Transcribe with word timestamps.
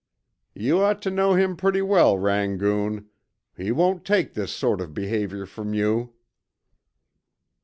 You 0.55 0.79
ought 0.81 0.99
to 1.03 1.11
know 1.11 1.35
him 1.35 1.55
pretty 1.55 1.83
well, 1.83 2.17
Rangoon. 2.17 3.05
He 3.55 3.71
won't 3.71 4.03
take 4.03 4.33
this 4.33 4.51
sort 4.51 4.81
of 4.81 4.95
behavior 4.95 5.45
from 5.45 5.75
you!" 5.75 6.15